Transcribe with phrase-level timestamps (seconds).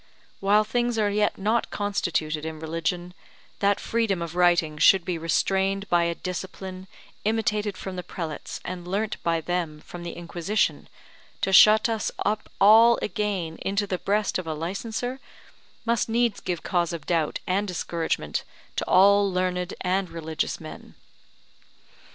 [0.39, 3.13] While things are yet not constituted in religion,
[3.59, 6.87] that freedom of writing should be restrained by a discipline
[7.23, 10.89] imitated from the prelates and learnt by them from the Inquisition,
[11.41, 15.19] to shut us up all again into the breast of a licenser,
[15.85, 18.43] must needs give cause of doubt and discouragement
[18.77, 20.95] to all learned and religious men.